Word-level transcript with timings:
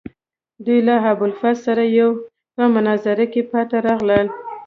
دوی 0.65 0.79
له 0.87 0.95
ابوالفضل 1.11 1.55
سره 1.65 1.83
په 2.55 2.63
مناظره 2.75 3.25
کې 3.33 3.41
پاتې 3.51 3.77
راغلل. 3.87 4.27